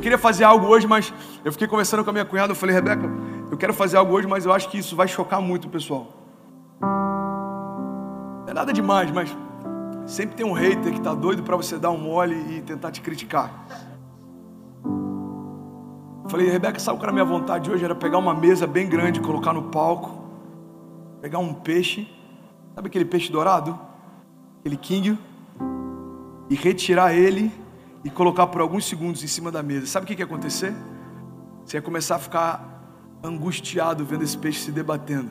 queria 0.00 0.18
fazer 0.18 0.44
algo 0.44 0.66
hoje, 0.66 0.86
mas 0.86 1.12
eu 1.44 1.52
fiquei 1.52 1.68
conversando 1.68 2.02
com 2.02 2.10
a 2.10 2.12
minha 2.12 2.24
cunhada. 2.24 2.52
Eu 2.52 2.56
falei, 2.56 2.74
Rebeca, 2.74 3.08
eu 3.50 3.56
quero 3.56 3.72
fazer 3.72 3.96
algo 3.96 4.12
hoje, 4.12 4.26
mas 4.26 4.44
eu 4.44 4.52
acho 4.52 4.68
que 4.68 4.78
isso 4.78 4.96
vai 4.96 5.06
chocar 5.06 5.40
muito 5.40 5.68
o 5.68 5.70
pessoal. 5.70 6.08
Não 6.80 8.48
é 8.48 8.52
nada 8.52 8.72
demais, 8.72 9.10
mas 9.10 9.36
sempre 10.06 10.36
tem 10.36 10.44
um 10.44 10.52
hater 10.52 10.92
que 10.92 10.98
está 10.98 11.14
doido 11.14 11.42
para 11.42 11.56
você 11.56 11.78
dar 11.78 11.90
um 11.90 11.98
mole 11.98 12.34
e 12.56 12.60
tentar 12.62 12.90
te 12.90 13.00
criticar. 13.00 13.50
Eu 16.24 16.30
falei, 16.30 16.48
Rebeca, 16.50 16.80
sabe 16.80 16.98
qual 16.98 17.04
era 17.04 17.12
a 17.12 17.14
minha 17.14 17.24
vontade 17.24 17.70
hoje? 17.70 17.84
Era 17.84 17.94
pegar 17.94 18.18
uma 18.18 18.34
mesa 18.34 18.66
bem 18.66 18.88
grande, 18.88 19.20
colocar 19.20 19.52
no 19.52 19.64
palco, 19.64 20.24
pegar 21.20 21.38
um 21.38 21.54
peixe, 21.54 22.08
sabe 22.74 22.88
aquele 22.88 23.04
peixe 23.04 23.30
dourado? 23.30 23.78
Aquele 24.60 24.76
king, 24.76 25.18
e 26.50 26.54
retirar 26.54 27.14
ele 27.14 27.52
e 28.04 28.10
colocar 28.10 28.46
por 28.48 28.60
alguns 28.60 28.84
segundos 28.84 29.24
em 29.24 29.26
cima 29.26 29.50
da 29.50 29.62
mesa. 29.62 29.86
Sabe 29.86 30.04
o 30.04 30.06
que 30.06 30.20
ia 30.20 30.24
acontecer? 30.24 30.74
Você 31.64 31.78
ia 31.78 31.82
começar 31.82 32.16
a 32.16 32.18
ficar 32.18 33.18
angustiado 33.22 34.04
vendo 34.04 34.22
esse 34.22 34.36
peixe 34.36 34.60
se 34.60 34.70
debatendo. 34.70 35.30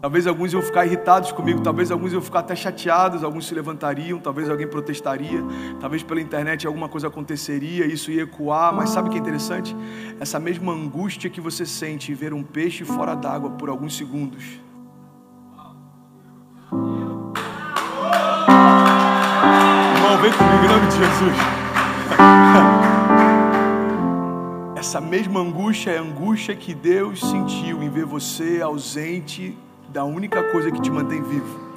Talvez 0.00 0.28
alguns 0.28 0.52
iam 0.52 0.62
ficar 0.62 0.86
irritados 0.86 1.32
comigo, 1.32 1.60
talvez 1.60 1.90
alguns 1.90 2.12
iam 2.12 2.22
ficar 2.22 2.38
até 2.40 2.54
chateados, 2.54 3.24
alguns 3.24 3.48
se 3.48 3.54
levantariam, 3.54 4.20
talvez 4.20 4.48
alguém 4.48 4.68
protestaria, 4.68 5.42
talvez 5.80 6.04
pela 6.04 6.20
internet 6.20 6.68
alguma 6.68 6.88
coisa 6.88 7.08
aconteceria, 7.08 7.84
isso 7.84 8.12
ia 8.12 8.22
ecoar, 8.22 8.72
mas 8.72 8.90
sabe 8.90 9.08
o 9.08 9.10
que 9.10 9.18
é 9.18 9.20
interessante? 9.20 9.74
Essa 10.20 10.38
mesma 10.38 10.72
angústia 10.72 11.28
que 11.28 11.40
você 11.40 11.66
sente 11.66 12.12
em 12.12 12.14
ver 12.14 12.32
um 12.32 12.44
peixe 12.44 12.84
fora 12.84 13.16
d'água 13.16 13.50
por 13.50 13.68
alguns 13.68 13.96
segundos. 13.96 14.60
Vem 20.28 20.36
comigo 20.36 20.64
em 20.64 20.68
nome 20.68 20.86
de 20.88 20.96
Jesus. 20.96 21.36
Essa 24.76 25.00
mesma 25.00 25.40
angústia 25.40 25.92
é 25.92 25.98
a 25.98 26.02
angústia 26.02 26.54
que 26.54 26.74
Deus 26.74 27.20
sentiu 27.20 27.82
em 27.82 27.88
ver 27.88 28.04
você 28.04 28.60
ausente 28.62 29.56
da 29.88 30.04
única 30.04 30.42
coisa 30.50 30.70
que 30.70 30.80
te 30.80 30.90
mantém 30.90 31.22
vivo. 31.22 31.68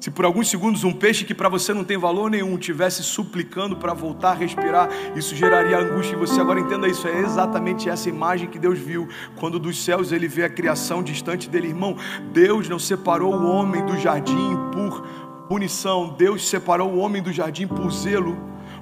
Se 0.00 0.10
por 0.10 0.26
alguns 0.26 0.50
segundos 0.50 0.84
um 0.84 0.92
peixe 0.92 1.24
que 1.24 1.32
para 1.34 1.48
você 1.48 1.72
não 1.72 1.82
tem 1.82 1.96
valor 1.96 2.30
nenhum 2.30 2.58
tivesse 2.58 3.02
suplicando 3.02 3.74
para 3.74 3.94
voltar 3.94 4.32
a 4.32 4.34
respirar, 4.34 4.90
isso 5.16 5.34
geraria 5.34 5.78
angústia 5.78 6.14
em 6.14 6.18
você. 6.18 6.42
Agora 6.42 6.60
entenda 6.60 6.86
isso, 6.86 7.08
é 7.08 7.20
exatamente 7.20 7.88
essa 7.88 8.10
imagem 8.10 8.50
que 8.50 8.58
Deus 8.58 8.78
viu 8.78 9.08
quando 9.36 9.58
dos 9.58 9.82
céus 9.82 10.12
ele 10.12 10.28
vê 10.28 10.44
a 10.44 10.50
criação 10.50 11.02
distante 11.02 11.48
dele, 11.48 11.68
irmão. 11.68 11.96
Deus 12.34 12.68
não 12.68 12.78
separou 12.78 13.34
o 13.34 13.46
homem 13.46 13.82
do 13.86 13.96
jardim 13.98 14.54
por 14.70 15.02
punição, 15.48 16.14
Deus 16.16 16.48
separou 16.48 16.92
o 16.92 16.98
homem 16.98 17.22
do 17.22 17.32
jardim 17.32 17.66
por 17.66 17.90
zelo. 17.90 18.36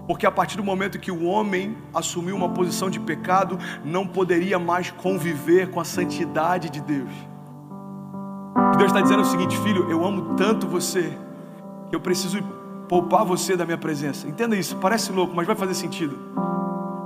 Porque 0.07 0.27
a 0.27 0.31
partir 0.31 0.57
do 0.57 0.65
momento 0.65 0.99
que 0.99 1.11
o 1.11 1.25
homem 1.25 1.77
assumiu 1.95 2.35
uma 2.35 2.49
posição 2.49 2.91
de 2.91 2.99
pecado, 2.99 3.59
não 3.85 4.07
poderia 4.07 4.59
mais 4.59 4.91
conviver 4.91 5.71
com 5.71 5.81
a 5.81 5.85
santidade 5.85 6.71
de 6.71 6.81
Deus. 6.81 7.11
Deus 8.77 8.91
está 8.91 9.01
dizendo 9.01 9.23
o 9.23 9.25
seguinte, 9.25 9.57
filho, 9.59 9.89
eu 9.91 10.05
amo 10.05 10.35
tanto 10.35 10.67
você, 10.67 11.17
que 11.89 11.95
eu 11.95 12.01
preciso 12.01 12.43
poupar 12.89 13.25
você 13.25 13.57
da 13.57 13.65
minha 13.65 13.79
presença. 13.79 14.27
Entenda 14.27 14.57
isso, 14.57 14.77
parece 14.77 15.13
louco, 15.13 15.35
mas 15.35 15.47
vai 15.47 15.55
fazer 15.55 15.75
sentido. 15.75 16.19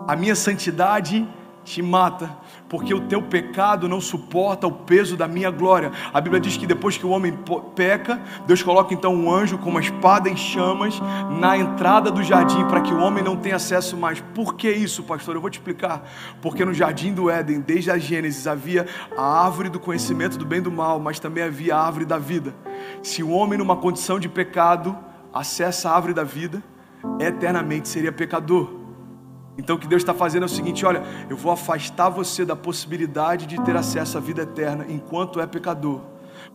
A 0.09 0.17
minha 0.17 0.35
santidade 0.35 1.29
te 1.67 1.83
mata, 1.83 2.31
porque 2.69 2.95
o 2.95 3.01
teu 3.01 3.21
pecado 3.21 3.89
não 3.89 4.01
suporta 4.01 4.69
o 4.69 4.73
peso 4.73 5.17
da 5.17 5.27
minha 5.27 5.51
glória. 5.51 5.91
A 6.15 6.21
Bíblia 6.21 6.41
diz 6.41 6.57
que 6.57 6.65
depois 6.65 6.97
que 6.97 7.05
o 7.05 7.11
homem 7.11 7.37
peca, 7.75 8.23
Deus 8.47 8.63
coloca 8.63 8.95
então 8.95 9.13
um 9.13 9.29
anjo 9.29 9.59
com 9.59 9.69
uma 9.69 9.81
espada 9.81 10.31
em 10.31 10.37
chamas 10.37 11.03
na 11.41 11.59
entrada 11.59 12.09
do 12.09 12.23
jardim 12.23 12.65
para 12.69 12.81
que 12.81 12.95
o 12.95 13.01
homem 13.01 13.23
não 13.23 13.37
tenha 13.37 13.57
acesso 13.57 13.97
mais. 13.97 14.21
Por 14.33 14.55
que 14.55 14.71
isso, 14.71 15.03
pastor? 15.03 15.35
Eu 15.35 15.41
vou 15.41 15.51
te 15.51 15.59
explicar. 15.59 16.09
Porque 16.41 16.65
no 16.65 16.73
jardim 16.73 17.13
do 17.13 17.29
Éden, 17.29 17.61
desde 17.61 17.91
a 17.91 17.99
Gênesis, 17.99 18.47
havia 18.47 18.87
a 19.19 19.45
árvore 19.45 19.69
do 19.69 19.81
conhecimento 19.81 20.39
do 20.39 20.47
bem 20.47 20.61
e 20.61 20.63
do 20.63 20.71
mal, 20.71 21.01
mas 21.01 21.19
também 21.19 21.43
havia 21.43 21.75
a 21.75 21.85
árvore 21.85 22.05
da 22.05 22.17
vida. 22.17 22.55
Se 23.03 23.25
o 23.25 23.31
homem 23.31 23.59
numa 23.59 23.77
condição 23.77 24.21
de 24.21 24.29
pecado 24.29 24.97
acessa 25.35 25.91
a 25.91 25.97
árvore 25.97 26.15
da 26.15 26.23
vida, 26.23 26.63
eternamente 27.19 27.89
seria 27.89 28.13
pecador. 28.13 28.76
Então 29.59 29.77
o 29.77 29.79
que 29.79 29.87
Deus 29.87 30.03
está 30.03 30.15
fazendo 30.15 30.43
é 30.43 30.47
o 30.47 30.49
seguinte: 30.49 30.85
olha, 30.85 31.03
eu 31.29 31.37
vou 31.37 31.53
afastar 31.53 32.09
você 32.09 32.45
da 32.45 32.57
possibilidade 32.57 33.47
de 33.47 33.63
ter 33.65 33.77
acesso 33.77 34.19
à 34.19 34.21
vida 34.21 34.43
eterna 34.43 34.87
enquanto 34.89 35.41
é 35.41 35.47
pecador 35.47 36.01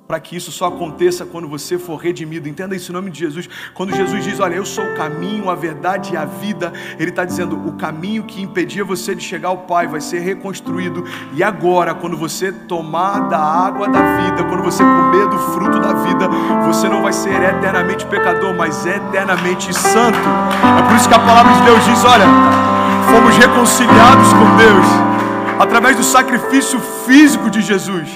para 0.07 0.19
que 0.19 0.35
isso 0.35 0.51
só 0.51 0.65
aconteça 0.65 1.25
quando 1.25 1.47
você 1.47 1.77
for 1.77 1.95
redimido. 1.95 2.49
Entenda 2.49 2.75
isso 2.75 2.91
em 2.91 2.93
nome 2.93 3.09
de 3.09 3.19
Jesus. 3.19 3.49
Quando 3.73 3.95
Jesus 3.95 4.23
diz, 4.23 4.39
olha, 4.39 4.55
eu 4.55 4.65
sou 4.65 4.83
o 4.83 4.95
caminho, 4.95 5.49
a 5.49 5.55
verdade 5.55 6.13
e 6.13 6.17
a 6.17 6.25
vida, 6.25 6.73
Ele 6.99 7.11
está 7.11 7.23
dizendo, 7.23 7.55
o 7.55 7.73
caminho 7.73 8.23
que 8.23 8.41
impedia 8.41 8.83
você 8.83 9.15
de 9.15 9.23
chegar 9.23 9.49
ao 9.49 9.59
Pai 9.59 9.87
vai 9.87 10.01
ser 10.01 10.19
reconstruído. 10.19 11.05
E 11.33 11.43
agora, 11.43 11.93
quando 11.93 12.17
você 12.17 12.51
tomar 12.51 13.29
da 13.29 13.39
água 13.39 13.87
da 13.87 14.17
vida, 14.17 14.43
quando 14.43 14.63
você 14.63 14.83
comer 14.83 15.27
do 15.29 15.37
fruto 15.53 15.79
da 15.79 15.93
vida, 15.93 16.27
você 16.65 16.89
não 16.89 17.01
vai 17.01 17.13
ser 17.13 17.41
eternamente 17.41 18.05
pecador, 18.05 18.53
mas 18.53 18.85
eternamente 18.85 19.73
santo. 19.73 20.19
É 20.77 20.87
por 20.87 20.95
isso 20.95 21.07
que 21.07 21.15
a 21.15 21.19
palavra 21.19 21.53
de 21.53 21.61
Deus 21.61 21.85
diz, 21.85 22.03
olha, 22.03 22.25
fomos 23.09 23.37
reconciliados 23.37 24.33
com 24.33 24.57
Deus 24.57 24.85
através 25.59 25.95
do 25.95 26.03
sacrifício 26.03 26.79
físico 27.05 27.49
de 27.49 27.61
Jesus. 27.61 28.09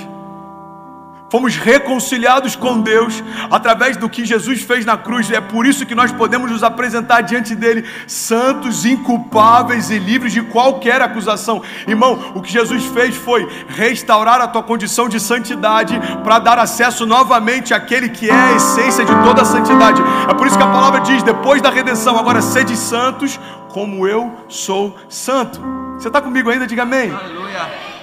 Fomos 1.36 1.58
reconciliados 1.58 2.56
com 2.56 2.80
Deus 2.80 3.22
através 3.52 3.98
do 3.98 4.08
que 4.08 4.24
Jesus 4.24 4.62
fez 4.62 4.86
na 4.86 4.96
cruz. 4.96 5.30
É 5.30 5.42
por 5.42 5.66
isso 5.66 5.86
que 5.86 5.94
nós 5.94 6.10
podemos 6.10 6.50
nos 6.50 6.64
apresentar 6.64 7.20
diante 7.24 7.54
dele 7.54 7.84
santos, 8.08 8.86
inculpáveis 8.86 9.90
e 9.90 10.00
livres 10.00 10.32
de 10.32 10.42
qualquer 10.42 11.02
acusação. 11.02 11.62
Irmão, 11.86 12.32
o 12.36 12.42
que 12.42 12.50
Jesus 12.50 12.86
fez 12.86 13.18
foi 13.18 13.46
restaurar 13.68 14.40
a 14.40 14.48
tua 14.48 14.64
condição 14.64 15.10
de 15.10 15.20
santidade 15.20 16.00
para 16.24 16.40
dar 16.40 16.58
acesso 16.58 17.06
novamente 17.06 17.74
àquele 17.74 18.08
que 18.08 18.30
é 18.30 18.34
a 18.34 18.54
essência 18.54 19.04
de 19.04 19.14
toda 19.22 19.42
a 19.42 19.46
santidade. 19.46 20.02
É 20.30 20.34
por 20.34 20.48
isso 20.48 20.56
que 20.56 20.64
a 20.64 20.72
palavra 20.72 21.02
diz: 21.02 21.22
depois 21.22 21.62
da 21.62 21.70
redenção, 21.70 22.18
agora 22.18 22.42
sede 22.42 22.78
santos, 22.78 23.38
como 23.74 24.08
eu 24.08 24.34
sou 24.48 24.96
santo. 25.10 25.60
Você 26.00 26.08
está 26.08 26.22
comigo 26.22 26.50
ainda? 26.50 26.66
Diga 26.66 26.84
amém. 26.84 27.12
Aleluia. 27.12 27.95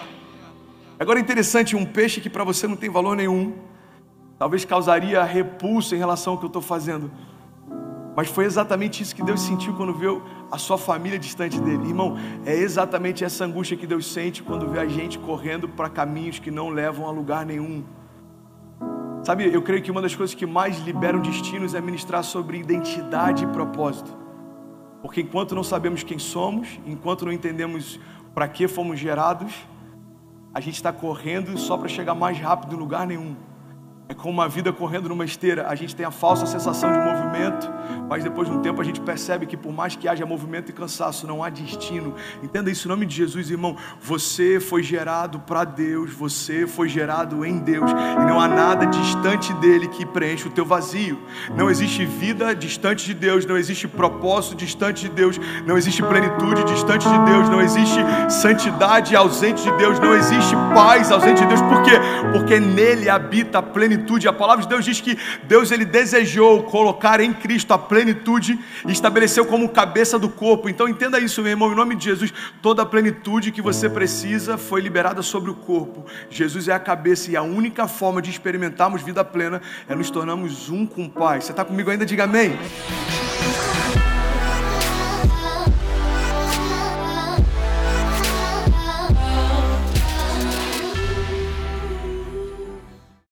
Agora 1.02 1.18
é 1.18 1.22
interessante, 1.22 1.74
um 1.74 1.84
peixe 1.84 2.20
que 2.20 2.30
para 2.30 2.44
você 2.44 2.68
não 2.68 2.76
tem 2.76 2.88
valor 2.88 3.16
nenhum, 3.16 3.54
talvez 4.38 4.64
causaria 4.64 5.20
repulsa 5.24 5.96
em 5.96 5.98
relação 5.98 6.34
ao 6.34 6.38
que 6.38 6.44
eu 6.44 6.46
estou 6.46 6.62
fazendo. 6.62 7.10
Mas 8.14 8.28
foi 8.28 8.44
exatamente 8.44 9.02
isso 9.02 9.12
que 9.12 9.24
Deus 9.24 9.40
sentiu 9.40 9.74
quando 9.74 9.92
viu 9.92 10.22
a 10.48 10.58
sua 10.58 10.78
família 10.78 11.18
distante 11.18 11.60
dele. 11.60 11.88
Irmão, 11.88 12.16
é 12.46 12.54
exatamente 12.54 13.24
essa 13.24 13.44
angústia 13.44 13.76
que 13.76 13.84
Deus 13.84 14.12
sente 14.12 14.44
quando 14.44 14.68
vê 14.68 14.78
a 14.78 14.86
gente 14.86 15.18
correndo 15.18 15.68
para 15.68 15.88
caminhos 15.88 16.38
que 16.38 16.52
não 16.52 16.68
levam 16.68 17.08
a 17.08 17.10
lugar 17.10 17.44
nenhum. 17.44 17.82
Sabe, 19.24 19.52
eu 19.52 19.60
creio 19.60 19.82
que 19.82 19.90
uma 19.90 20.00
das 20.00 20.14
coisas 20.14 20.36
que 20.36 20.46
mais 20.46 20.78
liberam 20.78 21.18
destinos 21.18 21.74
é 21.74 21.80
ministrar 21.80 22.22
sobre 22.22 22.58
identidade 22.58 23.42
e 23.42 23.48
propósito. 23.48 24.16
Porque 25.00 25.20
enquanto 25.20 25.52
não 25.52 25.64
sabemos 25.64 26.04
quem 26.04 26.20
somos, 26.20 26.78
enquanto 26.86 27.24
não 27.24 27.32
entendemos 27.32 27.98
para 28.32 28.46
que 28.46 28.68
fomos 28.68 29.00
gerados, 29.00 29.52
a 30.54 30.60
gente 30.60 30.74
está 30.74 30.92
correndo 30.92 31.56
só 31.56 31.76
para 31.76 31.88
chegar 31.88 32.14
mais 32.14 32.38
rápido 32.38 32.74
em 32.74 32.78
lugar 32.78 33.06
nenhum. 33.06 33.34
É 34.12 34.14
como 34.14 34.30
uma 34.30 34.46
vida 34.46 34.70
correndo 34.70 35.08
numa 35.08 35.24
esteira. 35.24 35.68
A 35.68 35.74
gente 35.74 35.96
tem 35.96 36.04
a 36.04 36.10
falsa 36.10 36.44
sensação 36.44 36.92
de 36.92 36.98
movimento, 36.98 37.72
mas 38.10 38.22
depois 38.22 38.46
de 38.46 38.54
um 38.54 38.60
tempo 38.60 38.78
a 38.78 38.84
gente 38.84 39.00
percebe 39.00 39.46
que 39.46 39.56
por 39.56 39.72
mais 39.72 39.96
que 39.96 40.06
haja 40.06 40.26
movimento 40.26 40.68
e 40.68 40.72
cansaço, 40.74 41.26
não 41.26 41.42
há 41.42 41.48
destino. 41.48 42.14
Entenda 42.42 42.70
isso 42.70 42.86
em 42.86 42.90
nome 42.90 43.06
de 43.06 43.16
Jesus, 43.16 43.50
irmão. 43.50 43.74
Você 44.02 44.60
foi 44.60 44.82
gerado 44.82 45.40
para 45.40 45.64
Deus, 45.64 46.12
você 46.12 46.66
foi 46.66 46.90
gerado 46.90 47.42
em 47.42 47.58
Deus, 47.58 47.90
e 47.90 48.24
não 48.26 48.38
há 48.38 48.46
nada 48.46 48.84
distante 48.84 49.50
dele 49.54 49.88
que 49.88 50.04
preencha 50.04 50.46
o 50.46 50.52
teu 50.52 50.66
vazio. 50.66 51.18
Não 51.56 51.70
existe 51.70 52.04
vida 52.04 52.54
distante 52.54 53.06
de 53.06 53.14
Deus, 53.14 53.46
não 53.46 53.56
existe 53.56 53.88
propósito 53.88 54.56
distante 54.56 55.08
de 55.08 55.08
Deus, 55.08 55.40
não 55.64 55.78
existe 55.78 56.02
plenitude 56.02 56.64
distante 56.64 57.08
de 57.08 57.18
Deus, 57.20 57.48
não 57.48 57.62
existe 57.62 57.98
santidade 58.28 59.16
ausente 59.16 59.62
de 59.62 59.72
Deus, 59.78 59.98
não 59.98 60.14
existe 60.14 60.54
paz 60.74 61.10
ausente 61.10 61.40
de 61.40 61.46
Deus. 61.46 61.62
Por 61.62 61.82
quê? 61.82 61.92
Porque 62.30 62.60
nele 62.60 63.08
habita 63.08 63.60
a 63.60 63.62
plenitude 63.62 64.01
plenitude. 64.02 64.28
A 64.28 64.32
palavra 64.32 64.62
de 64.62 64.68
Deus 64.68 64.84
diz 64.84 65.00
que 65.00 65.16
Deus 65.44 65.70
ele 65.70 65.84
desejou 65.84 66.64
colocar 66.64 67.20
em 67.20 67.32
Cristo 67.32 67.72
a 67.72 67.78
plenitude 67.78 68.58
e 68.86 68.92
estabeleceu 68.92 69.46
como 69.46 69.68
cabeça 69.68 70.18
do 70.18 70.28
corpo. 70.28 70.68
Então 70.68 70.88
entenda 70.88 71.18
isso, 71.18 71.42
meu 71.42 71.50
irmão, 71.50 71.72
em 71.72 71.76
nome 71.76 71.94
de 71.94 72.04
Jesus, 72.04 72.32
toda 72.60 72.82
a 72.82 72.86
plenitude 72.86 73.52
que 73.52 73.62
você 73.62 73.88
precisa 73.88 74.58
foi 74.58 74.80
liberada 74.80 75.22
sobre 75.22 75.50
o 75.50 75.54
corpo. 75.54 76.04
Jesus 76.28 76.68
é 76.68 76.72
a 76.72 76.80
cabeça 76.80 77.30
e 77.30 77.36
a 77.36 77.42
única 77.42 77.86
forma 77.86 78.20
de 78.20 78.30
experimentarmos 78.30 79.02
vida 79.02 79.24
plena 79.24 79.62
é 79.88 79.94
nos 79.94 80.10
tornarmos 80.10 80.68
um 80.68 80.84
com 80.84 81.04
o 81.04 81.10
Pai. 81.10 81.40
Você 81.40 81.52
está 81.52 81.64
comigo 81.64 81.90
ainda? 81.90 82.04
Diga 82.04 82.24
amém. 82.24 82.58